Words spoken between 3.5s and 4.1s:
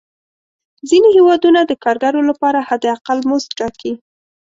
ټاکي.